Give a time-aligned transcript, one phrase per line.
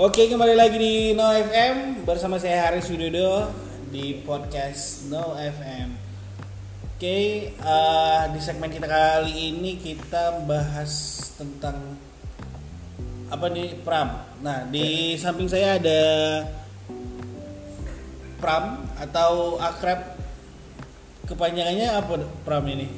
[0.00, 3.52] Oke kembali lagi di No FM bersama saya Haris Widodo
[3.92, 5.92] di podcast No FM.
[6.96, 12.00] Oke eh, di segmen kita kali ini kita bahas tentang
[13.28, 14.40] apa nih Pram.
[14.40, 16.00] Nah di samping saya ada
[18.40, 20.16] Pram atau akrab
[21.28, 22.88] kepanjangannya apa Pram ini?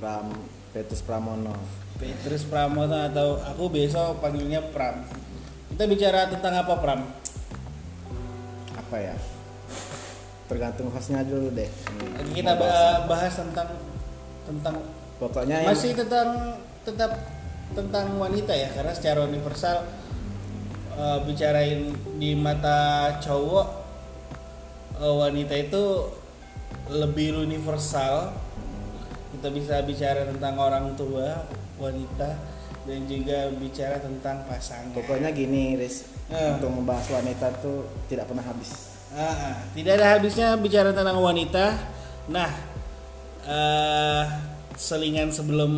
[0.00, 0.32] Pram
[0.72, 1.52] Petrus Pramono.
[2.00, 5.20] Petrus Pramono atau aku besok panggilnya Pram.
[5.72, 7.00] Kita bicara tentang apa Pram?
[8.76, 9.16] Apa ya?
[10.52, 11.70] Tergantung hostnya dulu deh.
[12.20, 13.72] Oke, kita ba- bahas tentang
[14.44, 14.74] tentang
[15.16, 17.14] Pokoknya yang masih tentang tetap
[17.72, 19.86] tentang wanita ya karena secara universal
[20.92, 23.66] eh, bicarain di mata cowok
[25.00, 25.84] eh, wanita itu
[26.92, 28.34] lebih universal
[29.32, 31.48] kita bisa bicara tentang orang tua
[31.80, 32.36] wanita
[32.82, 36.08] dan juga bicara tentang pasangan pokoknya gini, Riz.
[36.32, 36.56] Eh.
[36.56, 38.90] Untuk membahas wanita tuh tidak pernah habis.
[39.12, 39.56] Ah, ah.
[39.76, 41.76] tidak ada habisnya bicara tentang wanita.
[42.32, 42.50] Nah,
[43.44, 44.22] eh,
[44.80, 45.72] selingan sebelum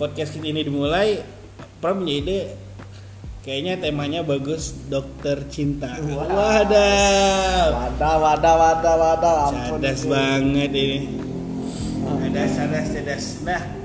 [0.00, 1.20] podcast kita ini dimulai,
[1.80, 2.40] Pram punya ide.
[3.40, 5.96] Kayaknya temanya bagus, dokter cinta.
[5.96, 6.60] Wadah,
[7.72, 9.36] Wadah, wadah, wadah, wadah.
[9.80, 10.98] Cadas banget ini.
[12.04, 13.24] Cadas, cadas, cadas.
[13.48, 13.79] Nah,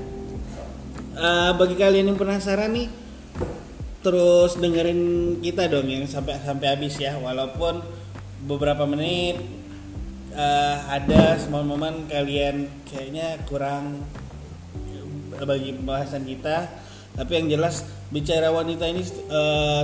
[1.16, 2.88] eh, bagi kalian yang penasaran nih,
[4.04, 5.00] terus dengerin
[5.40, 7.16] kita dong yang sampai sampai habis ya.
[7.16, 7.80] Walaupun
[8.44, 9.40] beberapa menit
[10.36, 14.04] eh, ada momen-momen kalian kayaknya kurang
[15.36, 16.84] bagi pembahasan kita.
[17.16, 17.80] Tapi yang jelas
[18.12, 19.00] bicara wanita ini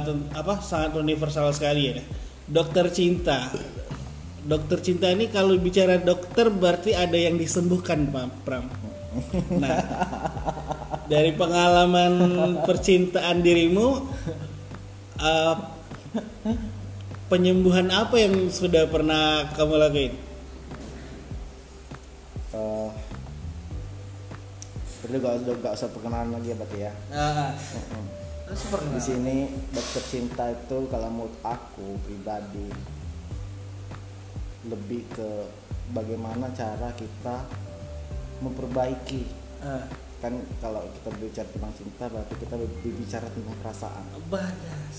[0.04, 2.04] ten- apa sangat universal sekali ya.
[2.44, 3.48] Dokter cinta.
[4.42, 8.68] Dokter cinta ini kalau bicara dokter berarti ada yang disembuhkan Pak Pram.
[9.56, 9.80] Nah
[11.12, 12.12] dari pengalaman
[12.66, 14.00] percintaan dirimu
[15.20, 15.54] eh,
[17.28, 20.14] penyembuhan apa yang sudah pernah kamu lakuin
[22.52, 22.88] Eh,
[25.02, 26.92] Berarti gak, gak usah perkenalan lagi ya berarti ya.
[28.44, 28.92] Terus pernah.
[28.92, 29.36] Di sini
[29.72, 32.68] dokter cinta itu kalau menurut aku pribadi
[34.68, 35.30] lebih ke
[35.90, 37.36] bagaimana cara kita
[38.44, 39.86] memperbaiki Ah,
[40.22, 44.98] kan kalau kita bicara tentang cinta berarti kita berbicara tentang perasaan badas.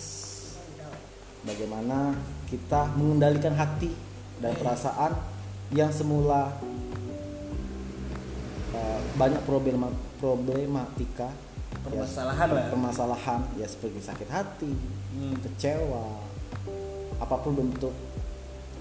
[1.41, 2.11] bagaimana
[2.45, 3.95] kita mengendalikan hati
[4.37, 5.15] dan perasaan
[5.71, 6.51] yang semula
[8.73, 9.87] eh, banyak problema
[10.19, 12.67] problematika ya, Permasalahan lah.
[12.69, 14.71] permasalahan ya seperti sakit hati
[15.13, 15.37] Hmm.
[15.45, 16.25] kecewa
[17.21, 17.93] apa pun bentuk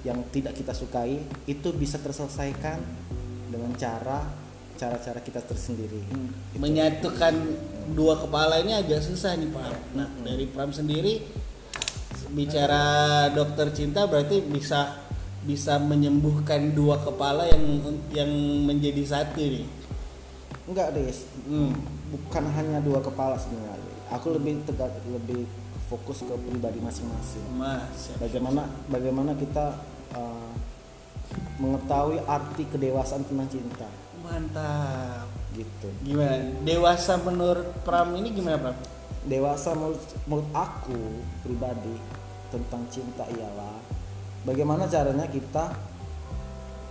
[0.00, 2.80] yang tidak kita sukai itu bisa terselesaikan
[3.46, 4.24] dengan cara
[4.78, 6.30] cara-cara kita tersendiri Hmm.
[6.52, 6.60] Gitu.
[6.60, 7.34] Menyatukan
[7.92, 9.96] dua kepala ini agak susah nih Pak.
[9.98, 11.22] Nah, dari Pram sendiri
[12.32, 12.82] bicara
[13.36, 15.04] dokter cinta berarti bisa
[15.42, 17.82] bisa menyembuhkan dua kepala yang
[18.14, 18.30] yang
[18.64, 19.66] menjadi satu nih.
[20.62, 21.74] enggak Riz Hmm.
[22.14, 25.44] bukan hanya dua kepala sebenarnya aku lebih tegak lebih
[25.90, 29.82] fokus ke pribadi masing-masing Mas, bagaimana bagaimana kita
[30.14, 30.54] uh,
[31.58, 33.88] mengetahui arti kedewasaan tentang cinta
[34.24, 35.26] mantap.
[35.52, 36.48] gitu Gimana?
[36.64, 38.76] Dewasa menurut Pram ini gimana Pram?
[39.26, 40.98] dewasa menurut, menurut aku
[41.46, 41.94] pribadi
[42.50, 43.78] tentang cinta ialah
[44.42, 45.78] bagaimana caranya kita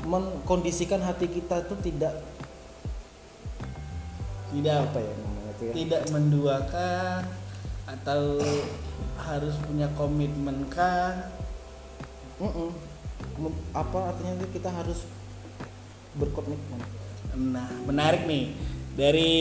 [0.07, 2.15] mengkondisikan hati kita itu tidak
[4.51, 7.21] Tidak apa ya namanya itu ya tidak menduakan
[7.87, 8.39] atau
[9.21, 11.31] harus punya komitmen kah?
[12.41, 12.71] Mm-mm.
[13.37, 15.05] Mem- apa artinya itu kita harus
[16.17, 16.81] berkomitmen
[17.33, 18.51] Nah, menarik nih.
[18.91, 19.33] Dari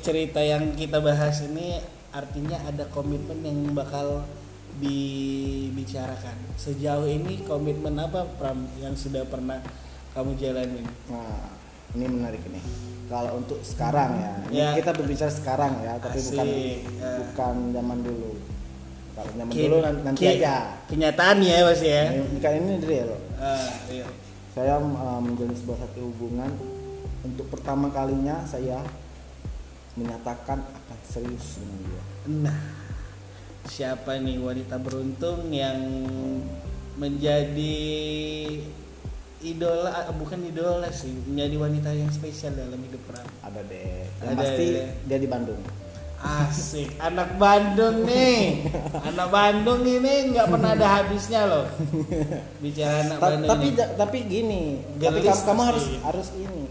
[0.00, 1.76] cerita yang kita bahas ini
[2.08, 4.24] artinya ada komitmen yang bakal
[4.80, 6.36] dibicarakan.
[6.56, 9.60] Sejauh ini komitmen apa Pram yang sudah pernah
[10.12, 10.88] kamu jalanin?
[11.12, 11.52] Nah,
[11.92, 12.64] ini menarik nih.
[13.06, 14.68] Kalau untuk sekarang ya, ini Ya.
[14.74, 16.48] kita berbicara sekarang ya, tapi Asik, bukan
[16.98, 17.10] ya.
[17.22, 18.30] bukan zaman dulu.
[19.14, 20.54] Kalau zaman Ki- dulu nan- nanti ki- aja.
[20.90, 22.02] Kenyataan ya Mas ya.
[22.10, 23.14] Ini, kan ini real.
[23.38, 24.06] Ah, iya.
[24.52, 26.50] Saya uh, menjalin sebuah satu hubungan
[27.26, 28.80] untuk pertama kalinya saya
[29.94, 32.02] menyatakan akan serius dengan dia.
[32.42, 32.58] Nah,
[33.64, 35.78] siapa nih wanita beruntung yang
[36.96, 37.78] menjadi
[39.38, 43.26] idola ah, bukan idola sih, menjadi wanita yang spesial dalam hidup Pram.
[43.42, 44.04] Ada deh.
[44.16, 44.84] Yang Ada, pasti ada.
[45.04, 45.62] dia di Bandung.
[46.16, 48.64] Asik, anak Bandung nih.
[49.08, 51.68] Anak Bandung ini nggak pernah ada habisnya loh.
[52.58, 53.48] Bicara anak Ta- Bandung.
[53.52, 53.76] tapi ini.
[53.94, 54.62] tapi gini,
[54.96, 55.68] tapi Gelis kamu, kamu pasti.
[55.68, 56.64] harus harus ini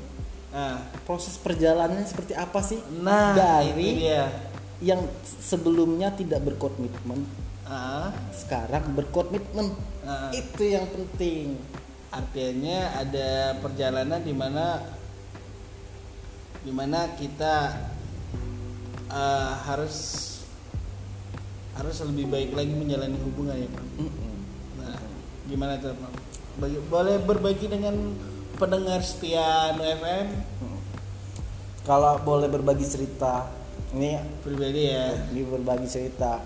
[0.55, 4.31] Nah, proses perjalanannya seperti apa sih nah dari dia.
[4.79, 5.03] yang
[5.43, 7.27] sebelumnya tidak berkomitmen
[7.65, 9.73] Ah, sekarang berkomitmen
[10.05, 10.29] ah.
[10.29, 11.57] itu yang penting
[12.13, 14.85] artinya ada perjalanan di mana
[16.61, 17.73] di mana kita
[19.09, 20.23] eh, harus
[21.75, 23.85] harus lebih baik lagi menjalani hubungan ya Pak.
[23.99, 24.33] Mm-mm.
[24.79, 24.97] Nah,
[25.49, 26.11] gimana tuh Pak?
[26.87, 28.15] Boleh berbagi dengan
[28.55, 30.27] pendengar setia Nu FM
[31.83, 33.45] kalau boleh berbagi cerita
[33.93, 36.41] ini pribadi ya, ini berbagi cerita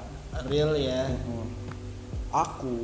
[0.45, 1.07] real ya.
[2.29, 2.75] Aku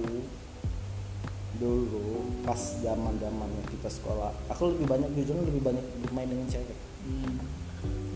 [1.56, 2.04] dulu
[2.42, 7.38] pas zaman zamannya kita sekolah aku lebih banyak jujur lebih banyak bermain dengan cewek Hmm.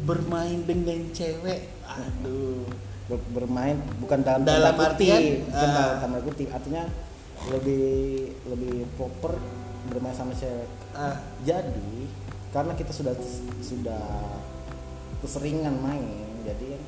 [0.02, 2.66] Bermain dengan cewek, aduh.
[3.06, 5.76] Ber- bermain bukan dalam Dalam tanda kutip, artian, bukan ah.
[5.78, 6.84] dalam tanda kutip artinya
[7.48, 7.86] lebih
[8.50, 9.38] lebih proper
[9.86, 10.66] bermain sama cewek
[10.98, 12.10] Ah, jadi
[12.50, 13.14] karena kita sudah
[13.62, 14.04] sudah
[15.22, 16.82] keseringan main jadi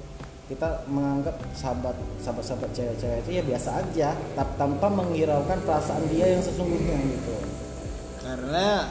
[0.50, 4.10] kita menganggap sahabat sahabat sahabat cewek-cewek itu ya biasa aja
[4.58, 7.36] tanpa menghiraukan perasaan dia yang sesungguhnya gitu
[8.26, 8.90] karena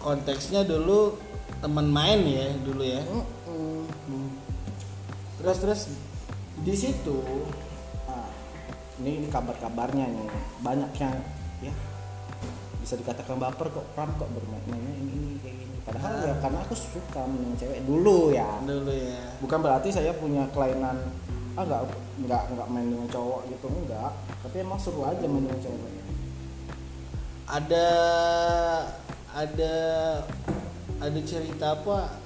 [0.00, 1.16] konteksnya dulu
[1.60, 3.00] teman main ya dulu ya.
[3.04, 3.84] Mm-mm.
[3.84, 4.30] Hmm.
[5.40, 5.80] Terus terus
[6.64, 7.20] di situ
[8.08, 8.28] ah,
[9.00, 10.28] ini, kabar-kabarnya nih
[10.64, 11.39] banyak yang ya
[12.90, 16.26] bisa dikatakan baper kok pram kok bermain ini, ini kayak gini padahal Ah.
[16.26, 19.30] ya karena aku suka main cewek dulu ya dulu ya.
[19.38, 20.98] bukan berarti saya punya kelainan
[21.54, 21.86] ah nggak
[22.26, 24.10] nggak nggak main dengan cowok gitu enggak
[24.42, 25.92] tapi emang seru aja main dengan cewek
[27.46, 27.90] Ada
[29.38, 29.76] ada
[30.98, 32.18] ada cerita apa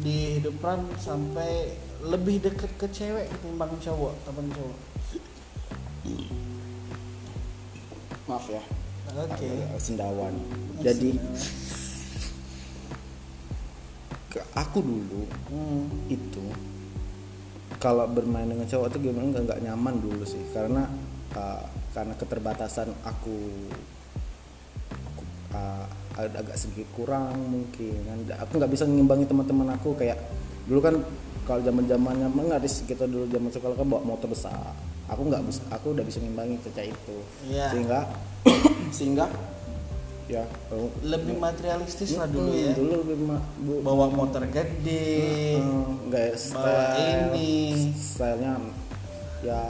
[0.00, 1.76] di hidup Pram sampai
[2.08, 4.78] lebih deket ke cewek ketimbang cowok teman cowok.
[8.32, 8.62] maaf ya.
[9.12, 9.44] Oke.
[9.44, 10.32] agak sendawan.
[10.80, 11.20] Jadi
[14.32, 15.84] ke- aku dulu Hmm.
[16.08, 16.40] itu
[17.76, 19.28] kalau bermain dengan cowok itu gimana?
[19.36, 20.40] Nggak nggak nyaman dulu sih.
[20.56, 20.88] Karena
[21.36, 23.36] uh, karena keterbatasan aku
[25.52, 25.84] uh,
[26.16, 28.00] ag- agak sedikit kurang mungkin.
[28.08, 29.92] Kan aku nggak bisa ngimbangi teman-teman aku.
[29.92, 30.24] Kayak
[30.64, 30.94] dulu kan
[31.44, 34.72] kalau zaman zamannya mengaris kita dulu zaman sekolah kan bawa motor besar
[35.12, 37.66] aku nggak bisa aku udah bisa ngimbangi cerita itu Iya.
[37.68, 38.00] sehingga
[38.96, 39.26] sehingga
[40.24, 42.72] ya oh, Lebih materialistis lah dulu ya.
[42.72, 45.60] dulu lebih ma- bu- Bawa motor gede.
[46.08, 47.52] Gaya bawa style ini.
[47.92, 48.54] stylenya
[49.42, 49.60] ya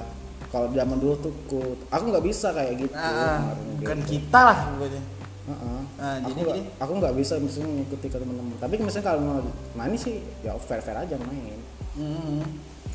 [0.48, 4.08] kalau zaman dulu tuh ku- aku nggak bisa kayak gitu Ah, kemarin bukan gitu.
[4.12, 5.02] kita lah pokoknya.
[5.42, 5.78] Heeh.
[5.96, 9.38] Ah, aku jadi nggak aku nggak bisa misalnya ngikuti ke teman-teman tapi misalnya kalau mau
[9.74, 11.58] main sih ya fair fair aja main
[11.92, 12.40] Hmm.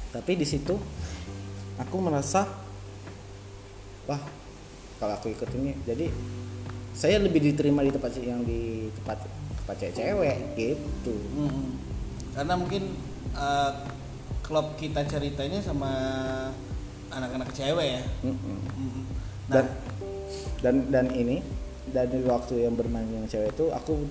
[0.09, 0.73] tapi di situ
[1.77, 2.49] aku merasa
[4.09, 4.21] wah
[4.97, 6.09] kalau aku ikut ini jadi
[6.97, 9.21] saya lebih diterima di tempat yang di tempat
[9.63, 11.77] tempat cewek-cewek gitu Mm-mm.
[12.37, 12.93] Karena mungkin
[13.33, 13.71] eh,
[14.45, 15.91] klub kita ceritanya sama
[17.09, 18.03] anak-anak cewek ya.
[18.25, 18.57] Mm-mm.
[19.49, 19.65] dan Nah,
[20.61, 21.41] dan dan ini
[21.89, 24.05] dari waktu yang bermain dengan cewek itu aku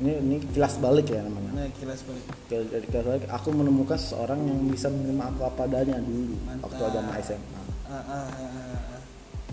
[0.00, 2.24] ini ini kilas balik ya namanya nah kilas balik.
[2.48, 2.66] Kilas
[3.04, 6.64] balik aku menemukan seseorang yang bisa menerima aku apa adanya dulu Mantap.
[6.66, 9.00] waktu zaman SMA Ah, ah, ah, ah, ah.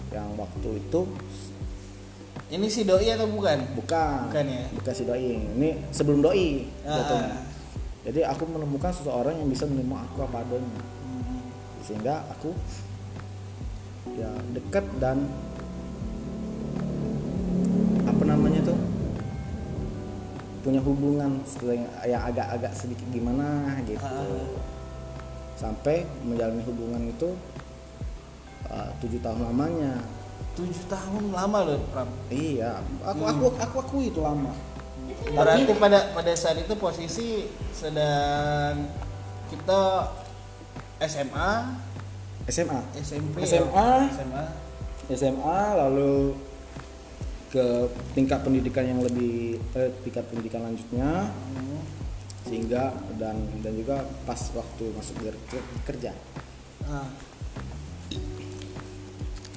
[0.10, 1.02] yang waktu itu
[2.48, 3.60] Ini si doi atau bukan?
[3.76, 4.64] bukan Bukan ya?
[4.72, 7.44] bukan si doi ini sebelum doi Ah, ah.
[8.02, 11.44] jadi aku menemukan seseorang yang bisa menerima aku apa adanya Mm.
[11.82, 12.56] sehingga aku
[14.14, 15.28] ya dekat dan
[20.68, 24.52] punya hubungan yang yang agak-agak sedikit gimana gitu Ah.
[25.56, 27.32] sampai menjalani hubungan itu
[28.68, 29.96] uh, tujuh tahun lamanya
[30.54, 32.10] Tujuh tahun lama loh Pram.
[32.28, 33.32] iya aku Hmm.
[33.32, 34.52] aku aku aku itu lama
[35.28, 38.86] Berarti pada pada saat itu posisi sedang
[39.48, 40.12] kita
[41.00, 41.52] SMA,
[42.46, 43.90] SMA SMP, SMA.
[44.12, 44.44] SMA.
[45.08, 46.36] SMA lalu
[47.48, 47.66] ke
[48.12, 51.80] tingkat pendidikan yang lebih eh, tingkat pendidikan lanjutnya Hmm.
[52.44, 56.12] sehingga dan dan juga pas waktu masuk ker- ker- kerja
[56.84, 57.08] Ah.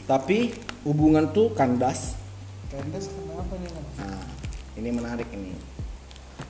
[0.05, 0.51] tapi
[0.83, 2.19] hubungan tuh kandas
[2.67, 3.71] Kandas kenapa nih?
[3.97, 4.23] Nah
[4.75, 5.55] ini menarik ini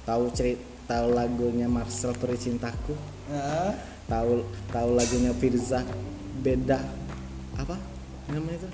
[0.03, 2.93] tahu cerita tahu lagunya Marcel Peri Cintaku
[3.29, 3.73] Ah.
[4.07, 5.81] tahu tahu lagunya Firza
[6.37, 6.81] beda
[7.55, 7.77] apa
[8.27, 8.69] namanya itu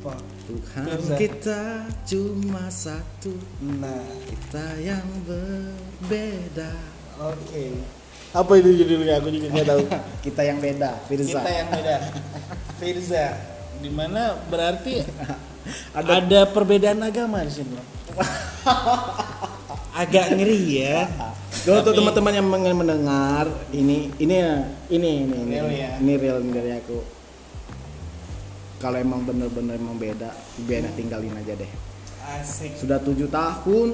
[0.00, 0.16] Apa?
[0.48, 1.14] Tuhan Firza.
[1.14, 1.60] kita
[2.02, 6.72] cuma satu Nah, kita yang berbeda
[7.20, 7.66] oke.
[8.30, 9.20] Apa itu judulnya?
[9.20, 9.82] Aku juga nggak tahu.
[10.24, 11.96] kita yang beda Firza Kita yang beda.
[12.76, 13.26] Firza.
[13.76, 15.04] Di mana berarti
[15.98, 17.68] Ada- ada, perbedaan agama di sini.
[17.70, 17.84] Bro.
[20.00, 21.04] Agak ngeri ya.
[21.60, 24.36] Kalau untuk Tapi- teman-teman yang mendengar ini ini
[24.88, 25.90] ini ini ini Real ya.
[26.00, 27.19] ini real dari aku.
[28.80, 30.32] Kalau emang bener-bener emang beda,
[30.64, 31.68] biar tinggalin aja deh.
[32.32, 33.92] asik Sudah tujuh tahun,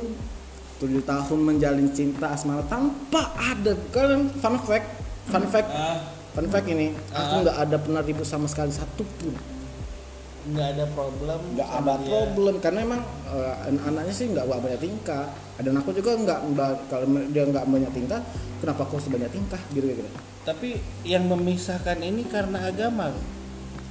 [0.78, 4.86] tujuh tahun menjalin cinta asmara tanpa ada kan fun fact,
[5.26, 5.98] fun fact, Ah,
[6.30, 7.40] fun fact ini aku Ah.
[7.42, 9.34] nggak ada pernah ribut sama sekali satu pun.
[10.46, 12.06] nggak ada problem nggak ada dia.
[12.06, 15.26] problem karena emang eh, anaknya sih nggak banyak tingkah
[15.58, 16.38] dan aku juga nggak
[16.86, 18.22] kalau dia nggak banyak tingkah
[18.62, 20.06] kenapa kau sebanyak tingkah gitu gitu
[20.46, 23.10] tapi yang memisahkan ini karena agama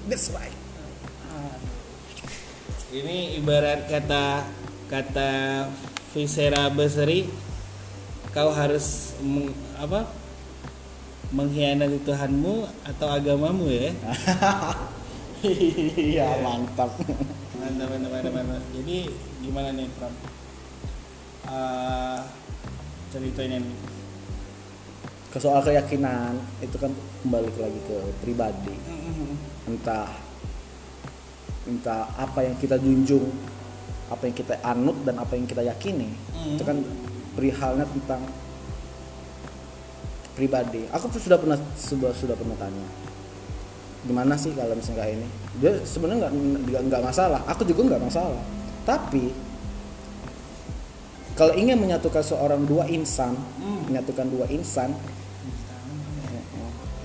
[0.08, 0.56] that's right
[2.92, 4.48] ini ibarat kata
[4.88, 5.32] kata
[6.16, 7.28] Visera Beseri
[8.32, 10.08] kau harus meng- apa?
[11.36, 13.92] Mengkhianati Tuhanmu atau agamamu ya?
[15.46, 16.90] Iya mantap.
[17.54, 18.64] Mantap mantap mantap, mantap.
[18.74, 18.98] jadi
[19.46, 20.14] gimana nih Pram?
[21.46, 22.20] Eh,
[23.14, 23.78] ceritanya nih
[25.30, 26.90] ke soal keyakinan itu kan
[27.22, 28.74] kembali lagi ke pribadi.
[29.70, 30.10] Entah
[31.66, 33.30] entah apa yang kita junjung
[34.06, 36.14] apa yang kita anut dan apa yang kita yakini.
[36.34, 36.56] Hmm.
[36.58, 36.78] itu kan
[37.34, 38.22] perihalnya tentang
[40.38, 40.86] pribadi.
[40.94, 42.86] Aku tuh sudah pernah sudah sudah pernah tanya
[44.06, 45.28] gimana sih kalau misalnya kayak ini?
[45.60, 47.42] Dia sebenarnya nggak nggak masalah.
[47.50, 48.42] Aku juga nggak masalah.
[48.86, 49.34] Tapi
[51.36, 53.82] kalau ingin menyatukan seorang dua insan Hmm.
[53.90, 54.94] menyatukan dua insan.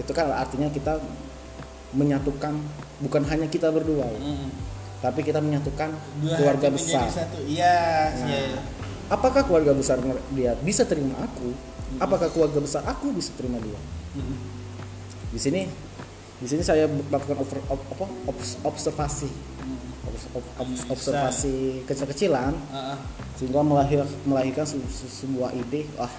[0.00, 0.96] itu kan artinya kita
[1.92, 2.54] menyatukan
[3.00, 4.48] bukan hanya kita berdua Mm.
[5.00, 7.40] tapi kita menyatukan Dua keluarga besar satu.
[7.42, 7.78] Iya,
[8.12, 8.60] Nah, iya, iya.
[9.08, 9.96] apakah keluarga besar
[10.30, 11.50] dia bisa terima aku
[11.96, 13.80] apakah keluarga besar aku bisa terima dia
[14.12, 14.36] Mm.
[15.30, 15.62] di sini
[16.36, 19.78] di sini saya melakukan over, op- apa, obs- observasi Mm.
[20.06, 20.52] obs- ob-
[20.90, 22.98] observasi kecil-kecilan Ah, ah.
[23.34, 26.12] sehingga melahir, melahirkan se- se- sebuah ide wah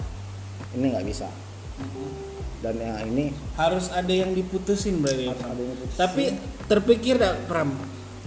[0.74, 1.30] ini nggak bisa
[1.78, 2.31] Mm.
[2.62, 6.00] Dan yang ini harus ada yang diputusin berarti harus ada yang diputusin.
[6.00, 6.24] tapi
[6.66, 7.74] terpikir tak Pram.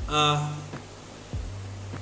[0.04, 0.52] Ah,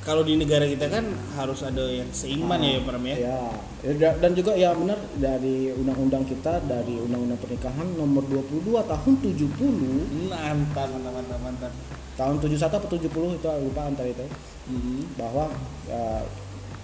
[0.02, 1.06] kalau di negara kita kan
[1.38, 3.16] harus ada yang seiman ya Pram ya?
[3.20, 3.40] Ya,
[3.86, 9.12] ya, da- dan juga ya benar dari undang-undang kita dari undang-undang pernikahan nomor 22 tahun
[9.22, 11.72] 70 mantap mantap mantap mantap.
[12.12, 14.26] Tahun 71 atau 70 itu lupa antara itu.
[14.62, 15.02] Hmm.
[15.18, 15.50] bahwa
[15.90, 16.22] ya,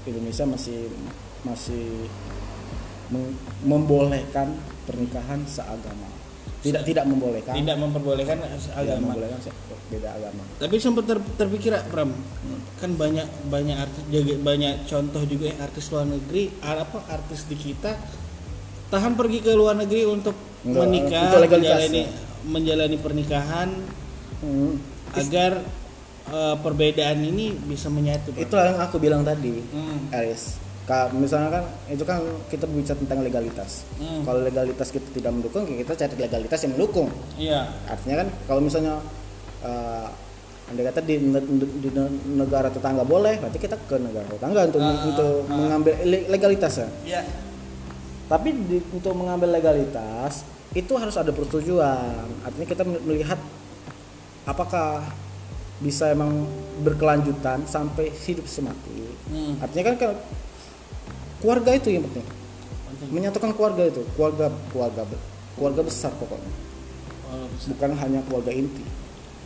[0.03, 0.91] Indonesia masih
[1.47, 2.11] masih
[3.63, 6.09] membolehkan pernikahan seagama.
[6.59, 7.55] Tidak tidak membolehkan.
[7.55, 8.43] tidak memperbolehkan
[8.75, 9.39] agama membolehkan
[9.89, 10.43] beda agama.
[10.59, 12.11] tapi sempat ter- terpikir tak, Pram
[12.77, 14.03] kan banyak banyak artis
[14.37, 16.51] banyak contoh juga yang artis luar negeri
[16.83, 17.95] apa artis di kita
[18.91, 22.09] tahan pergi ke luar negeri untuk Enggak, menikah menjalani ya.
[22.45, 23.69] menjalani pernikahan
[24.39, 24.77] Hmm.
[25.15, 25.63] agar
[26.29, 28.45] eh, perbedaan ini bisa menyatu Pram.
[28.45, 29.63] Itulah yang aku bilang tadi.
[29.73, 30.11] Hmm.
[30.13, 30.59] Aris.
[31.13, 32.17] Misalnya kan itu kan
[32.49, 33.85] kita berbicara tentang legalitas.
[34.01, 34.25] Hmm.
[34.25, 37.09] Kalau legalitas kita tidak mendukung, ya kita cari legalitas yang mendukung.
[37.37, 38.97] iya Artinya kan kalau misalnya
[39.61, 40.09] uh,
[40.69, 41.21] andai kata di,
[41.77, 45.53] di ne- negara tetangga boleh, berarti kita ke negara tetangga untuk Ah, untuk ah.
[45.53, 46.89] mengambil le- legalitasnya.
[47.05, 47.21] iya
[48.25, 52.29] Tapi di- untuk mengambil legalitas itu harus ada persetujuan.
[52.45, 53.37] Artinya kita melihat
[54.45, 55.05] apakah
[55.79, 56.49] bisa emang
[56.81, 59.05] berkelanjutan sampai hidup semati.
[59.29, 59.61] Hmm.
[59.61, 59.97] Artinya kan
[61.41, 62.27] keluarga itu yang penting.
[63.09, 65.03] Menyatukan keluarga itu, keluarga keluarga
[65.55, 66.53] keluarga besar pokoknya.
[67.31, 67.47] Oh.
[67.75, 68.85] Bukan hanya keluarga inti.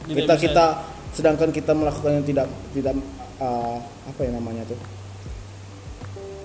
[0.08, 0.64] Kita bisa- kita
[1.12, 2.94] sedangkan kita melakukan yang tidak tidak
[3.37, 3.76] uh,
[4.08, 4.80] apa ya namanya tuh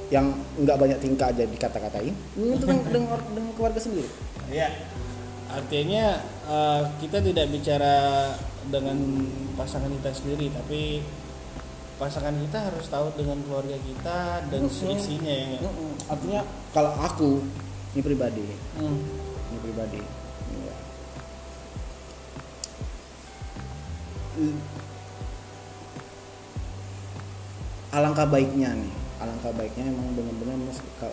[0.08, 4.08] yang nggak banyak tingkah aja dikata-katain itu kan dengan, dengan keluarga sendiri
[4.48, 4.72] Iya.
[5.48, 7.96] Artinya eh, kita tidak bicara
[8.68, 8.96] dengan
[9.56, 11.00] pasangan kita sendiri, tapi
[11.98, 14.72] pasangan kita harus tahu dengan keluarga kita dan Mhm.
[14.72, 15.58] seisinya ya.
[15.60, 15.92] Mm-mm.
[16.06, 17.42] artinya kalau aku
[17.92, 18.46] ini pribadi
[18.78, 19.02] Hmm.
[19.50, 20.02] ini pribadi
[20.62, 20.76] ya.
[27.90, 30.58] alangkah baiknya nih alangkah baiknya emang benar-benar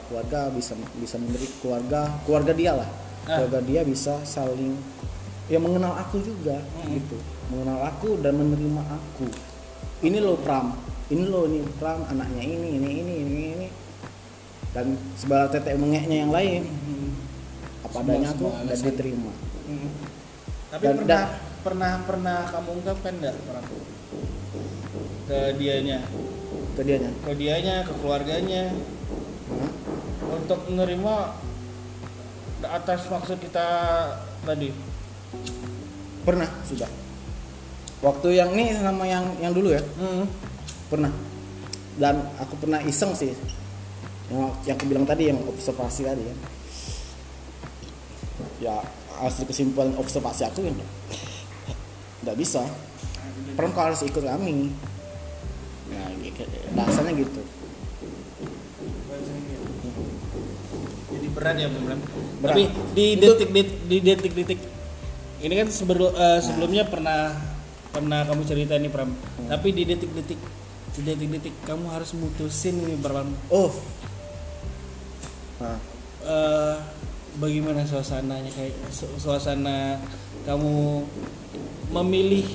[0.09, 2.91] keluarga bisa bisa memberi keluarga keluarga dia lah
[3.25, 3.41] Ah.
[3.41, 4.77] keluarga dia bisa saling
[5.49, 6.89] ya mengenal aku juga Mm.
[6.95, 7.17] gitu
[7.49, 9.29] mengenal aku dan menerima aku
[10.05, 10.77] ini loh Pram
[11.09, 13.69] ini loh nih Pram anaknya ini ini ini ini ini.
[14.75, 16.63] Dan sebalah tetek mengeknya yang lain.
[16.69, 17.11] Hmm.
[17.85, 19.33] apa Semua- adanya semua dan diterima.
[19.65, 19.91] Hmm.
[20.73, 21.35] Tapi Dan- pernah dan-
[21.65, 23.65] pernah pernah kamu ungkapkan enggak pernah
[25.25, 25.99] ke dianya,
[26.77, 27.11] ke dianya?
[27.25, 28.65] Ke dianya, ke keluarganya?
[29.49, 29.73] Hah?
[30.35, 31.15] untuk menerima
[32.65, 33.67] atas maksud kita
[34.43, 34.73] tadi.
[36.25, 36.89] pernah sudah
[38.05, 39.81] waktu yang ini sama yang yang dulu ya?
[39.97, 40.29] Hmm.
[40.93, 41.11] pernah.
[41.97, 43.33] Dan aku pernah iseng sih.
[44.29, 46.37] Yang yang aku bilang tadi yang observasi tadi ya
[48.63, 48.77] ya
[49.21, 50.73] hasil kesimpulan observasi aku ya.
[52.23, 52.63] Nggak bisa.
[53.57, 54.73] Perempuan harus ikut kami.
[55.93, 56.43] Nah gitu,
[56.75, 57.43] bahasanya gitu.
[61.15, 62.01] Jadi berat ya Berat.
[62.45, 64.61] tapi di detik detik di detik detik
[65.45, 67.54] ini kan sebelum eh, sebelumnya pernah
[67.95, 69.15] pernah kamu cerita nih Pram.
[69.47, 70.41] Tapi di detik detik
[70.95, 73.31] di detik detik kamu harus mutusin ini Pram.
[73.49, 73.71] Oh.
[75.63, 75.79] Nah,
[76.25, 76.77] Eh,
[77.37, 78.49] bagaimana suasananya?
[78.49, 80.01] Kayak su- suasana
[80.49, 81.05] kamu
[81.93, 82.49] memilih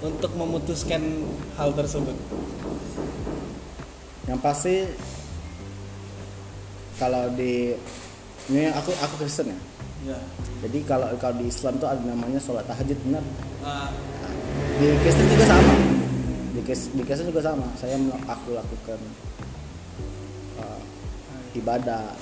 [0.00, 1.28] untuk memutuskan
[1.60, 2.16] hal tersebut?
[4.24, 4.74] Yang pasti
[6.96, 7.76] kalau di
[8.48, 9.58] ini aku aku Kristen ya.
[10.16, 10.18] Ya.
[10.64, 13.20] Jadi kalau kalau di Islam tuh ada namanya sholat tahajud benar?
[13.60, 13.92] Ah,
[14.80, 15.74] di Kristen juga sama.
[16.56, 17.66] Di, di Kristen juga sama.
[17.76, 17.96] Saya
[18.28, 19.00] aku lakukan
[20.60, 20.80] uh,
[21.56, 22.14] ibadah.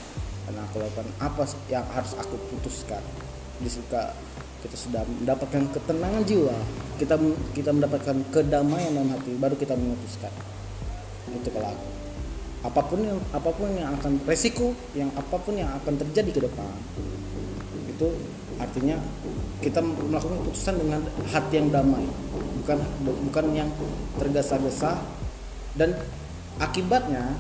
[0.49, 3.05] Dan aku lakukan apa yang harus aku putuskan.
[3.61, 4.17] Disuka
[4.59, 6.57] kita sudah mendapatkan ketenangan jiwa
[6.99, 7.15] kita
[7.55, 10.35] kita mendapatkan kedamaian dalam hati baru kita memutuskan.
[11.31, 11.89] Itu kalau aku.
[12.67, 16.41] Apa pun yang apa pun yang akan resiko yang apa pun yang akan terjadi ke
[16.51, 16.75] depan
[17.99, 18.09] itu
[18.63, 18.97] artinya
[19.59, 21.03] kita melakukan keputusan dengan
[21.35, 22.07] hati yang damai
[22.69, 22.85] bukan
[23.25, 23.71] bukan yang
[24.21, 25.01] tergesa-gesa.
[25.73, 25.97] Dan
[26.61, 27.33] akibatnya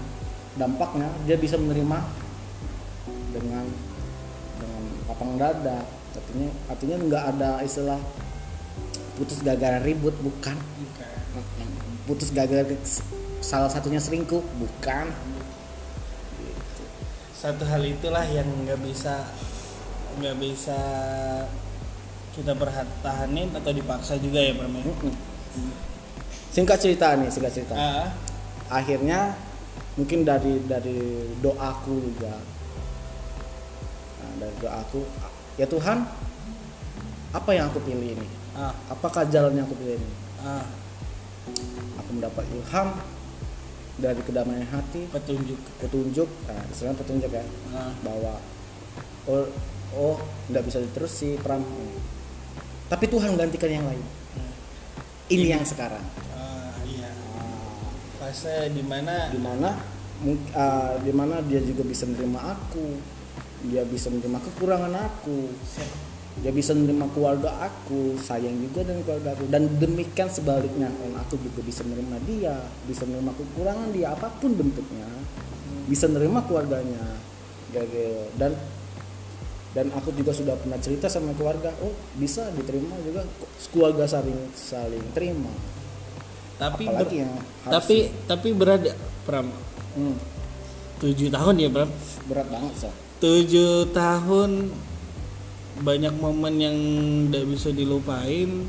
[0.56, 1.98] dampaknya dia bisa menerima
[3.34, 3.66] dengan
[4.56, 5.84] dengan lapang dada.
[6.16, 8.00] Artinya artinya nggak ada istilah
[9.20, 10.56] putus gara-gara ribut bukan.
[12.08, 12.64] Putus gara-gara
[13.44, 15.12] salah satunya selingkuh bukan.
[17.36, 19.28] Satu hal itulah yang nggak bisa
[20.18, 20.78] nggak bisa
[22.38, 24.82] kita bertahanin atau dipaksa juga ya Pram ya?
[24.86, 25.14] Mm-mm.
[26.54, 27.74] singkat cerita nih singkat cerita.
[27.74, 28.14] Ah,
[28.70, 29.34] akhirnya
[29.98, 32.38] mungkin dari dari doaku juga.
[34.22, 35.02] Nah, dari doaku
[35.58, 36.06] ya Tuhan
[37.34, 38.28] apa yang aku pilih ini?
[38.54, 40.10] Ah, apakah jalan yang aku pilih ini?
[40.46, 40.62] Ah,
[41.98, 42.88] aku mendapat ilham
[43.98, 45.10] dari kedamaian hati.
[45.10, 45.58] Petunjuk.
[45.82, 46.30] Petunjuk.
[46.46, 47.42] Nah istilahnya petunjuk ya.
[47.74, 48.38] Ah, bahwa
[49.26, 49.46] oh
[49.98, 50.16] oh
[50.48, 51.66] nggak bisa diterusi perang
[52.88, 54.04] tapi Tuhan gantikan yang lain.
[55.28, 56.00] Ini yang sekarang.
[56.32, 57.12] Ah, iya.
[57.36, 59.76] Ah, fase di mana di mana
[60.24, 62.86] mung- ah, di mana dia juga bisa menerima aku.
[63.68, 65.52] Dia bisa menerima kekurangan aku.
[66.38, 69.44] Dia bisa menerima keluarga aku sayang juga dengan keluarga aku.
[69.52, 72.56] Dan demikian sebaliknya dan aku juga bisa menerima dia
[72.88, 75.08] bisa menerima kekurangan dia apa pun bentuknya.
[75.84, 77.04] Bisa menerima keluarganya.
[77.68, 78.32] Gagal.
[78.40, 78.56] dan
[79.76, 83.24] dan aku juga sudah pernah cerita sama keluarga oh bisa diterima juga.
[83.68, 85.52] Keluarga saling saling terima.
[86.58, 87.32] Tapi ber- yang
[87.64, 89.52] harus- tapi tapi berada Pram?
[89.94, 90.16] Hmm,
[90.98, 91.90] tujuh tahun ya Pram?
[92.26, 94.70] Berat banget sih tujuh tahun
[95.82, 96.76] banyak momen yang
[97.28, 98.66] tidak bisa dilupain.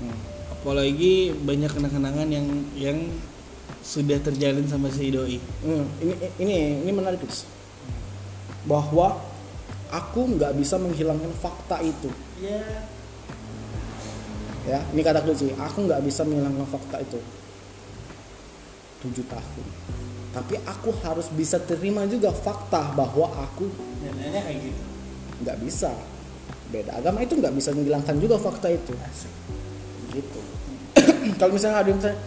[0.00, 0.16] Hmm.
[0.50, 2.44] apalagi banyak kenang-kenangan yang
[2.76, 2.98] yang
[3.80, 5.40] sudah terjalin sama si doi.
[5.64, 7.48] Hmm, ini ini ini menarik Guys.
[8.68, 9.16] bahwa
[9.90, 12.10] aku nggak bisa menghilangkan fakta itu.
[12.38, 12.62] Ya
[14.68, 15.50] ya ini kata kunci.
[15.58, 17.18] Aku nggak bisa menghilangkan fakta itu.
[19.02, 19.66] Tujuh tahun.
[20.30, 23.66] Tapi aku harus bisa terima juga fakta bahwa aku
[24.06, 24.82] kayak gitu.
[25.42, 25.90] nggak bisa.
[26.70, 28.94] Beda agama itu nggak bisa menghilangkan juga fakta itu.
[28.94, 29.32] Asik.
[30.14, 30.40] Gitu.
[31.40, 32.18] Kalau misalnya ada yang misalnya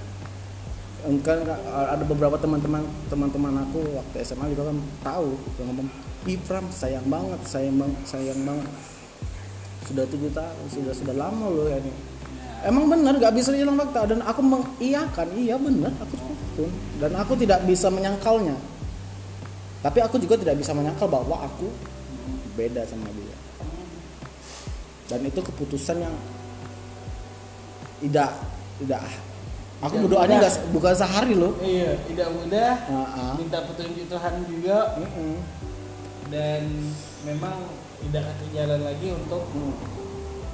[1.23, 5.87] kan ada beberapa teman-teman teman-teman aku waktu SMA juga kan tahu yang ngomong
[6.23, 8.73] Ipram sayang banget sayang banget sayang banget.
[9.83, 11.91] Sudah tujuh tahun sudah sudah lama loh ya ini.
[12.63, 14.07] Emang benar nggak bisa hilang fakta.
[14.07, 16.15] Dan aku mengiyakan iya benar aku
[16.53, 16.69] pun
[17.01, 18.55] dan aku tidak bisa menyangkalnya.
[19.83, 21.67] Tapi aku juga tidak bisa menyangkal bahwa aku
[22.55, 23.35] beda sama dia.
[25.11, 26.15] Dan itu keputusan yang
[27.99, 28.31] tidak
[28.79, 29.01] tidak
[29.83, 31.53] aku Tidak berdoanya nggak bukan sehari loh.
[31.59, 32.71] Iya tidak mudah.
[32.87, 33.33] Ah, ah.
[33.35, 34.95] minta petunjuk Tuhan juga.
[35.03, 35.62] Mm-mm.
[36.31, 36.63] Dan
[37.27, 37.55] memang
[38.03, 39.73] tidak akan jalan lagi untuk Mm.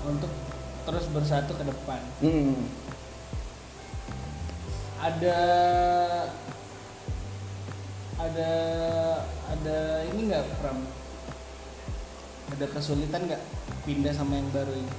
[0.09, 0.31] untuk
[0.85, 2.01] terus bersatu ke depan.
[2.23, 2.55] Mm.
[4.99, 5.39] ada
[8.19, 8.51] ada
[9.47, 9.77] ada
[10.11, 10.79] ini nggak Pram?
[12.51, 13.43] Ada kesulitan nggak
[13.87, 14.91] pindah sama yang baru ini?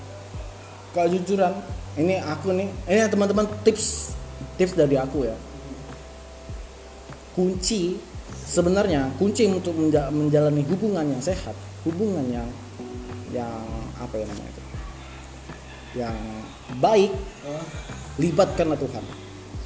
[0.96, 1.54] Kalau jujuran
[2.00, 4.16] ini aku nih ini teman-teman tips
[4.56, 5.36] tips dari aku ya.
[7.36, 8.00] Kunci
[8.50, 11.54] sebenarnya kunci untuk menja- menjalani hubungan yang sehat
[11.86, 12.48] hubungan yang
[13.30, 13.62] yang
[13.94, 14.62] apa ya namanya itu?
[15.94, 16.16] Yang
[16.82, 17.12] baik
[17.46, 17.64] oh
[18.18, 19.04] libatkanlah Tuhan.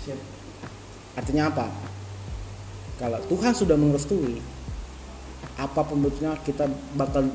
[0.04, 0.20] Siap.
[1.16, 1.66] Artinya apa?
[3.00, 4.38] Kalau Tuhan sudah merestui
[5.56, 7.26] apa pun bentuknya kita bakal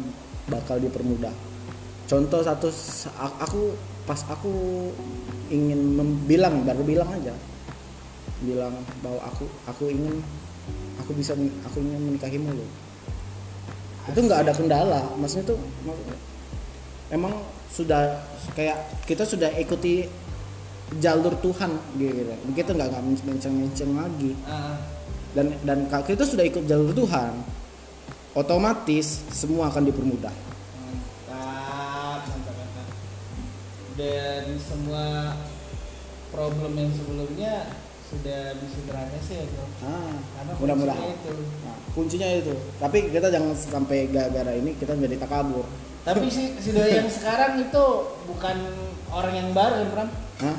[0.48, 1.34] bakal dipermudah.
[2.06, 2.70] Contoh satu
[3.18, 3.74] aku
[4.06, 4.52] pas aku
[5.50, 7.34] ingin mem- bilang baru bilang aja.
[8.40, 8.72] Bilang
[9.04, 10.24] bahwa aku aku ingin
[11.02, 11.34] aku bisa
[11.66, 12.70] aku ingin menikahimu loh.
[14.10, 15.60] Itu nggak ada kendala maksudnya tuh
[17.14, 17.34] emang
[17.70, 18.22] sudah
[18.58, 20.10] kayak kita sudah ikuti
[20.98, 22.34] jalur Tuhan gitu.
[22.58, 24.34] Kita nggak nggak menceng-menceng lagi.
[24.50, 24.82] Ah,
[25.38, 27.38] dan dan kalau kita sudah ikut jalur Tuhan
[28.34, 30.34] otomatis semua akan dipermudah.
[31.30, 32.88] Mantap mantap mantap.
[33.94, 35.38] Dan semua
[36.34, 37.54] problem yang sebelumnya
[38.10, 39.66] sudah bisa teratasi ya bro.
[39.86, 40.98] Ah, karena mudah-mudahan.
[40.98, 41.34] kuncinya itu.
[41.62, 42.54] Nah, kuncinya itu.
[42.82, 45.66] Tapi kita jangan sampai gara-gara ini kita menjadi takabur
[46.00, 47.86] tapi si si doi yang sekarang itu
[48.24, 48.58] bukan
[49.12, 50.10] orang yang baru kan Pram
[50.42, 50.58] Hah?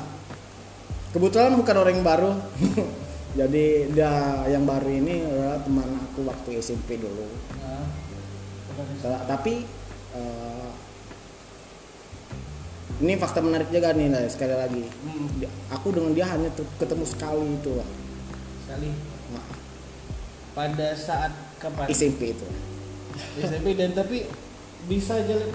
[1.11, 2.31] kebetulan bukan orang yang baru.
[3.39, 7.27] Jadi dia yang baru ini adalah teman aku waktu SMP dulu.
[7.63, 9.63] Nah, tapi
[10.15, 10.67] eh,
[13.01, 14.85] ini fakta menarik juga nih lah sekali lagi.
[14.85, 15.27] Hmm,
[15.73, 17.89] aku dengan dia hanya ketemu sekali itu lah
[18.71, 18.89] sekali.
[19.35, 19.45] Nah,
[20.55, 21.91] pada saat kapan?
[21.91, 22.47] SMP itu.
[23.43, 24.31] SMP dan tapi
[24.87, 25.51] bisa jalin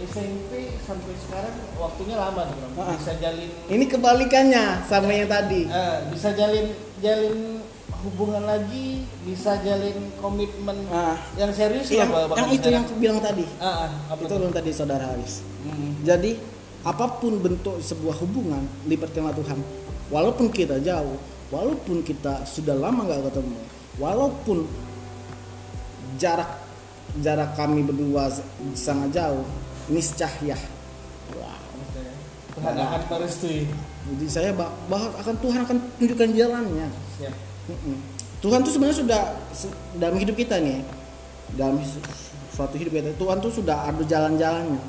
[0.00, 2.56] SMP sampai sekarang waktunya lama tuh
[2.96, 5.68] bisa jalin ini kebalikannya sama yang tadi.
[5.70, 7.62] Eh, bisa jalin jalin
[8.00, 11.16] hubungan lagi bisa jalin komitmen Ah.
[11.36, 13.44] yang serius yang, lah yang itu yang aku bilang tadi.
[13.60, 15.44] Ah, ah, apa itu yang tadi saudara Haris.
[15.60, 15.92] Hmm.
[16.00, 16.40] jadi
[16.80, 19.60] apa pun bentuk sebuah hubungan libatkanlah Tuhan.
[20.08, 21.20] Walaupun kita jauh
[21.52, 23.58] walaupun kita sudah lama nggak ketemu
[23.98, 24.64] walaupun
[26.16, 26.48] jarak
[27.20, 28.32] jarak kami berdua
[28.72, 29.44] sangat jauh
[29.90, 30.56] niscaya.
[31.36, 31.58] Wow.
[32.56, 33.66] Tuhan akan merestui.
[34.00, 36.88] Jadi saya bah- bahwa akan Tuhan akan tunjukkan jalannya.
[37.20, 37.49] Siap
[38.40, 39.22] Tuhan tuh sebenarnya sudah
[40.00, 40.80] dalam hidup kita nih
[41.54, 42.00] dalam su-
[42.56, 44.80] suatu hidup kita Tuhan tuh sudah ada jalan-jalannya.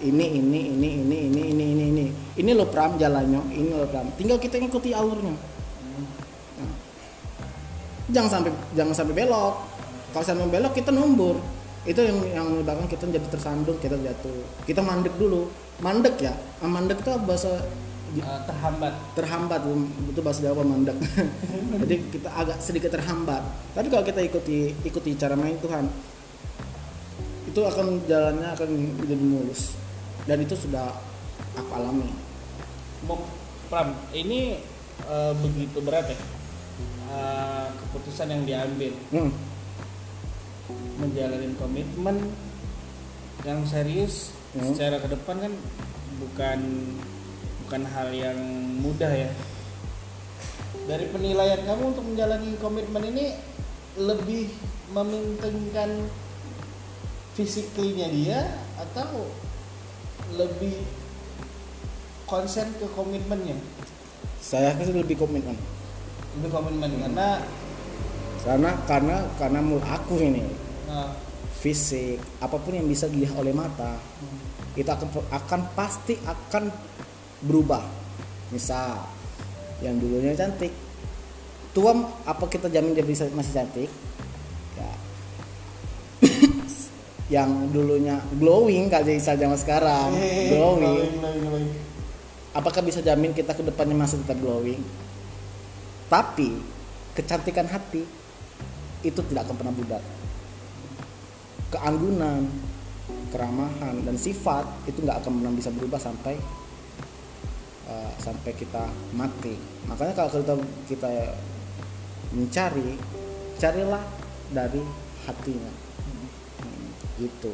[0.00, 2.06] Ini ini ini ini ini ini ini ini.
[2.40, 4.08] Ini lo pram jalannya ini lo pram.
[4.16, 5.36] Tinggal kita ikuti alurnya.
[6.56, 6.72] Nah.
[8.08, 9.54] jangan sampai jangan sampai belok.
[10.10, 11.36] Kalau sampai belok kita nombor
[11.84, 14.40] itu yang yang menyebabkan kita jadi tersandung kita jatuh.
[14.64, 15.52] Kita mandek dulu.
[15.84, 16.32] Mandek ya.
[16.64, 17.60] Mandek tuh bahasa
[18.26, 18.94] Ah, terhambat.
[19.14, 19.60] Terhambat
[20.10, 20.98] itu bahasa Jawa mandek.
[21.86, 23.38] Jadi kita agak sedikit terhambat.
[23.70, 25.86] Tapi kalau kita ikuti ikuti cara main Tuhan
[27.46, 28.68] itu akan jalannya akan
[28.98, 29.78] menjadi mulus.
[30.26, 30.90] Dan itu sudah
[31.54, 32.10] aku alami.
[33.06, 33.22] Mau
[33.70, 34.58] Pram ini
[35.06, 36.18] eh, begitu berat ya
[37.10, 39.30] Eh, keputusan yang diambil hmm.
[41.02, 42.16] menjalani komitmen
[43.42, 44.66] yang serius Hmm.
[44.74, 45.54] secara ke depan kan
[46.18, 46.58] bukan
[47.70, 48.34] bukan hal yang
[48.82, 49.30] mudah ya.
[50.90, 53.38] Dari penilaian kamu untuk menjalani komitmen ini
[53.94, 54.50] lebih
[54.90, 56.10] mementingkan
[57.38, 59.22] fisiklinya dia atau
[60.34, 60.82] lebih
[62.26, 63.54] konsen ke komitmennya?
[64.40, 65.54] saya sih lebih komitmen
[66.42, 67.44] Lebih komitmen karena
[68.42, 70.42] karena karena karena menurut aku ini
[70.90, 71.10] eh,
[71.62, 74.00] fisik apa pun yang bisa dilihat oleh mata
[74.74, 76.72] itu akan akan pasti akan
[77.44, 77.84] berubah.
[78.50, 79.04] Misal
[79.80, 80.72] yang dulunya cantik.
[81.70, 81.94] Tua
[82.26, 83.90] apa kita jamin dia bisa masih cantik?
[84.74, 84.92] Ya.
[87.40, 90.10] Yang dulunya glowing kak jadi zaman sekarang.
[90.18, 91.14] Eh, glowing.
[91.22, 91.68] glowing, glowing.
[92.50, 94.82] apakah bisa jamin kita ke depannya masih tetap glowing?
[96.10, 96.58] Tapi
[97.14, 98.02] kecantikan hati
[99.06, 100.02] itu tidak akan pernah pudar
[101.70, 102.50] keanggunan
[103.30, 106.34] keramahan dan sifat itu nggak akan pernah bisa berubah sampai
[107.90, 109.58] uh, sampai kita mati.
[109.90, 110.54] Makanya kalau kita
[110.86, 111.10] kita
[112.30, 112.94] mencari
[113.58, 114.02] carilah
[114.54, 114.82] dari
[115.26, 115.72] hatinya.
[116.06, 117.52] Hmm, gitu.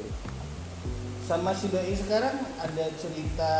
[1.26, 3.52] Sama si doi sekarang ada cerita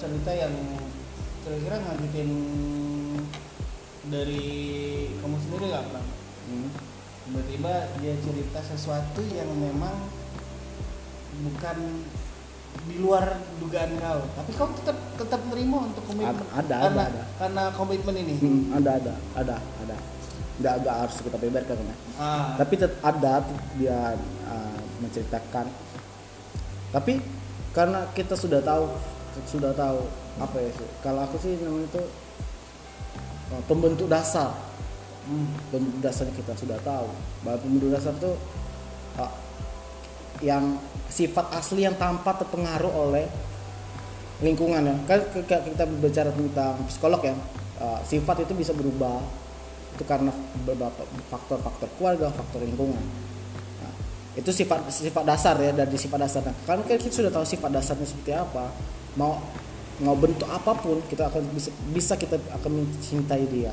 [0.00, 0.54] cerita yang
[1.44, 2.30] kira-kira ngajutin
[4.06, 4.46] dari
[5.18, 6.06] kamu sendiri nggak pernah
[6.46, 6.70] Hmm.
[7.26, 9.98] tiba-tiba dia cerita sesuatu yang memang
[11.42, 12.06] bukan
[12.84, 14.20] di luar dugaan kau.
[14.36, 16.36] Tapi kau tetap tetap nerima untuk komitmen.
[16.36, 17.22] Ada- ada, karena ada, ada.
[17.40, 18.34] karena komitmen ini.
[18.38, 19.96] Hmm, ada ada ada ada.
[20.56, 21.96] Nggak nggak harus kita beberkan ya.
[22.16, 23.34] Ah, tapi ada
[23.76, 24.00] dia
[24.48, 25.66] uh, menceritakan.
[26.92, 27.12] Tapi
[27.76, 28.84] karena kita sudah tahu
[29.44, 30.00] sudah tahu
[30.40, 32.02] apa ya sih kalau aku sih namanya itu
[33.52, 34.52] uh, pembentuk dasar.
[35.26, 37.08] Hmm, pembentuk dasarnya kita sudah tahu.
[37.44, 38.32] Bahwa pembentuk dasar itu
[39.20, 39.32] uh,
[40.44, 40.76] yang
[41.08, 43.24] sifat asli yang tanpa terpengaruh oleh
[44.44, 44.96] lingkungan ya.
[45.08, 47.36] Kan kita berbicara tentang psikolog ya
[47.80, 49.20] uh, sifat itu bisa berubah.
[49.96, 50.28] Itu karena
[50.68, 53.00] beberapa faktor-faktor keluarga faktor lingkungan.
[53.80, 53.92] Nah,
[54.36, 58.36] itu sifat sifat dasar ya dari sifat dasarnya kan kita sudah tahu sifat dasarnya seperti
[58.36, 58.68] apa.
[59.16, 59.40] Mau
[60.04, 63.72] mau bentuk apa pun kita akan bisa bisa kita akan mencintai dia.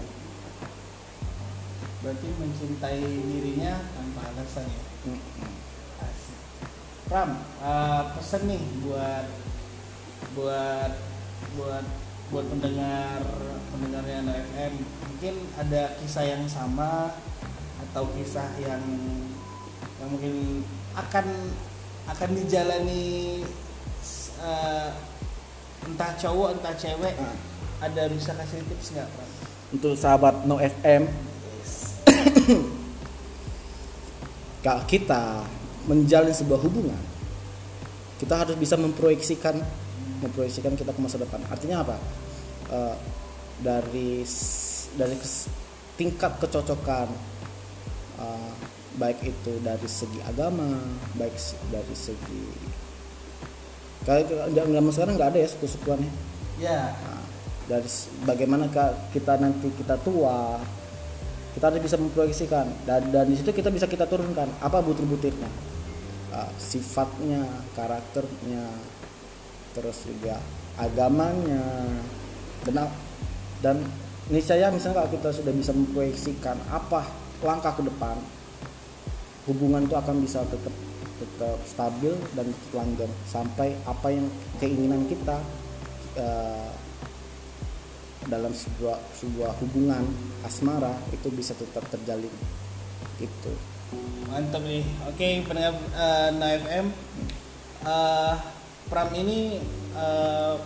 [1.99, 4.83] Berarti mencintai dirinya tanpa alasan ya?
[5.07, 5.62] Hmm.
[7.13, 7.29] Pram
[7.61, 9.29] uh, pesan nih buat
[10.33, 10.91] buat
[11.53, 11.85] buat
[12.33, 13.21] buat pendengar
[13.69, 17.13] pendengarnya Anda FM mungkin ada kisah yang sama
[17.85, 18.81] atau kisah yang
[20.01, 20.65] yang mungkin
[20.97, 21.53] akan
[22.09, 23.45] akan dijalani
[24.41, 24.97] uh,
[25.85, 27.37] entah cowok entah cewek Ah.
[27.93, 29.29] ada bisa kasih tips nggak Pram?
[29.69, 31.05] untuk sahabat No FM
[34.65, 35.45] kalau kita
[35.89, 36.99] menjalin sebuah hubungan
[38.21, 39.59] kita harus bisa memproyeksikan
[40.23, 41.43] memproyeksikan kita ke masa depan.
[41.51, 41.99] Artinya apa?
[42.71, 42.95] Eh,
[43.59, 44.23] dari
[44.95, 45.51] dari kes-
[45.99, 47.11] tingkat kecocokan
[48.17, 48.51] eh,
[48.97, 50.77] baik itu dari segi agama
[51.17, 51.33] baik
[51.73, 52.45] dari segi
[54.05, 54.21] kalau
[54.53, 56.11] zaman sekarang nggak ada ya suku-sukuannya
[56.61, 57.25] Ya, Nah,
[57.65, 57.89] dari
[58.29, 58.69] bagaimana
[59.09, 60.61] kita nanti kita tua
[61.57, 62.69] kita harus bisa memproyeksikan.
[62.85, 65.72] Dan dan di situ kita bisa kita turunkan apa butir-butirnya
[66.33, 67.45] Uh, sifatnya
[67.77, 68.65] karakternya
[69.77, 70.41] terus juga
[70.81, 71.61] agamanya.
[72.65, 72.97] Dan a-
[73.61, 73.77] dan
[74.33, 77.05] niscaya misalnya kalau kita sudah bisa memproyeksikan apa
[77.45, 78.17] langkah ke depan
[79.45, 80.73] hubungan itu akan bisa tetap
[81.21, 84.25] tetap stabil dan langgeng sampai apa yang
[84.57, 85.37] keinginan kita
[86.17, 86.71] eh,
[88.25, 90.01] dalam sebuah sebuah hubungan
[90.41, 92.31] asmara itu bisa tetap terjalin.
[93.21, 93.72] Gitu
[94.29, 94.85] Mantap nih.
[95.09, 96.85] Oke, pendengar uh, Nah FM.
[97.83, 98.33] Uh,
[98.89, 99.61] Pram ini
[99.97, 100.59] uh,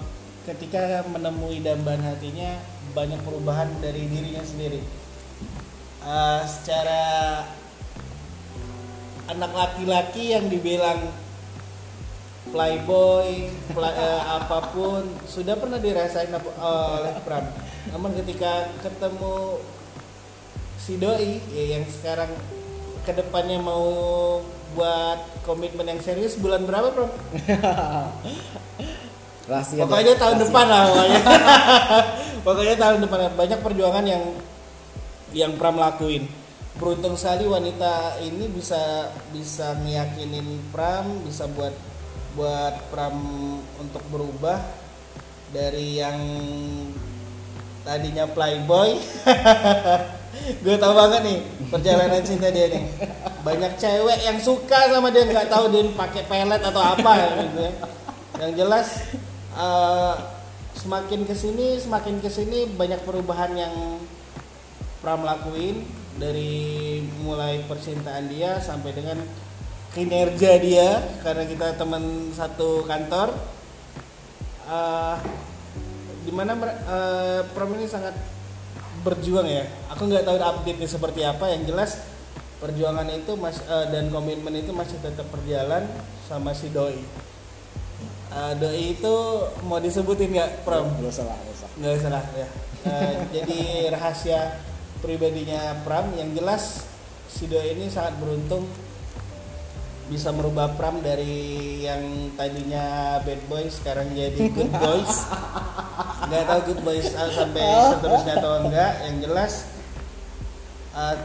[0.47, 2.59] ketika menemui dambaan hatinya
[2.95, 4.79] banyak perubahan dari dirinya sendiri.
[6.01, 7.43] Uh, secara
[9.27, 11.11] anak laki-laki yang dibilang
[12.49, 17.43] playboy, pla- eh, apa pun sudah pernah dirasain eh, oleh Pram.
[17.91, 19.59] Namun ketika ketemu
[20.79, 22.31] si doi ya, yang sekarang
[23.08, 23.88] ke depannya mau
[24.76, 27.08] buat komitmen yang serius bulan berapa Pram?
[29.48, 30.52] rahasia Pokoknya deh, tahun rahasia.
[30.52, 31.22] depan lah pokoknya.
[32.46, 34.24] pokoknya tahun depan banyak perjuangan yang
[35.32, 36.28] yang Pram lakuin.
[36.76, 41.72] Beruntung sekali wanita ini bisa bisa ngiyakinin Pram, bisa buat
[42.36, 43.15] buat Pram
[43.80, 44.60] untuk berubah
[45.56, 46.20] dari yang
[47.88, 49.00] tadinya playboy.
[50.63, 52.84] Gue tau banget nih perjalanan cinta dia nih.
[53.43, 57.12] Banyak cewek yang suka sama dia nggak tahu dia pakai pelet atau apa
[57.43, 57.73] gitu ya.
[58.41, 58.88] Yang jelas
[59.54, 60.13] eh,
[60.78, 63.73] semakin ke sini semakin ke sini banyak perubahan yang
[64.97, 65.86] Pram lakuin
[66.17, 69.21] dari mulai percintaan dia sampai dengan
[69.93, 70.89] kinerja dia
[71.21, 73.34] karena kita teman satu kantor
[74.67, 75.15] Eh,
[76.28, 78.12] di mana mer- eh, Pram ini sangat
[79.03, 79.65] berjuang ya.
[79.93, 81.45] Aku nggak tahu update nya seperti apa.
[81.51, 81.91] Yang jelas
[82.57, 85.86] perjuangan itu mas eh, dan komitmen itu masih tetap berjalan
[86.25, 86.97] sama si doi.
[88.33, 89.15] Eh, doi itu
[89.65, 90.89] mau disebutin nggak Pram?
[90.97, 91.69] Nggak usah lah nggak usah.
[91.77, 92.47] Nggak salah ya.
[92.88, 93.60] Eh, jadi
[93.93, 94.39] rahasia
[95.01, 96.88] pribadinya Pram yang jelas
[97.29, 98.65] si doi ini sangat beruntung
[100.08, 105.13] bisa merubah Pram dari yang tadinya bad boy sekarang jadi good boys.
[106.28, 109.54] Nggak tahu good boys uh, sampai seterusnya atau enggak yang jelas
[110.96, 111.15] uh,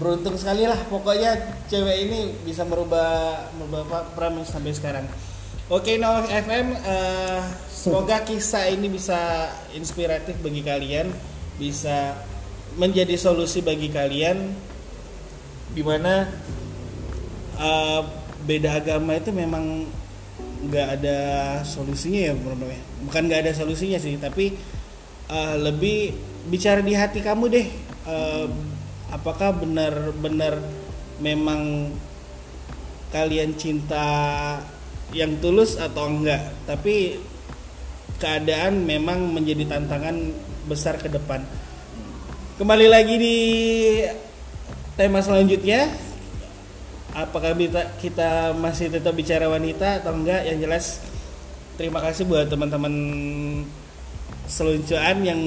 [0.00, 0.80] beruntung sekali lah.
[0.88, 1.36] Pokoknya
[1.68, 5.06] cewek ini bisa merubah merubah Pram sampai sekarang.
[5.70, 11.14] Oke no FM uh, semoga kisah ini bisa inspiratif bagi kalian
[11.60, 12.18] bisa
[12.74, 14.50] menjadi solusi bagi kalian
[15.70, 16.26] di mana
[17.60, 18.02] uh,
[18.48, 19.84] beda agama itu memang
[20.66, 21.18] nggak ada
[21.62, 22.80] solusinya ya Bruno ya.
[23.04, 24.56] Bukan nggak ada solusinya sih tapi
[25.28, 26.16] uh, lebih
[26.48, 27.68] bicara di hati kamu deh
[28.00, 28.48] Uh,
[29.12, 30.56] apakah benar-benar
[31.20, 31.92] memang
[33.12, 34.08] kalian cinta
[35.12, 37.20] yang tulus atau enggak tapi
[38.16, 40.32] keadaan memang menjadi tantangan
[40.64, 41.44] besar ke depan.
[42.56, 43.38] Kembali lagi di
[44.96, 45.92] tema selanjutnya
[47.14, 50.46] apakah kita, kita masih tetap bicara wanita atau enggak?
[50.46, 50.84] Yang jelas
[51.80, 52.94] terima kasih buat teman-teman
[54.50, 55.40] seluncuran yang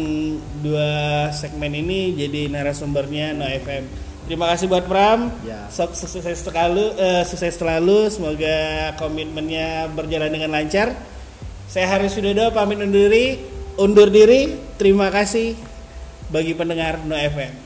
[0.63, 3.83] dua segmen ini jadi narasumbernya No FM
[4.23, 5.27] terima kasih buat Pram.
[5.43, 5.67] Ya.
[5.67, 8.07] Sok- sukses selalu eh, sukses selalu.
[8.07, 10.95] Semoga komitmennya berjalan dengan lancar.
[11.67, 13.39] Saya Haris Widodo pamit undur diri.
[13.75, 14.55] Undur diri.
[14.79, 15.59] Terima kasih
[16.31, 17.62] bagi pendengar No FM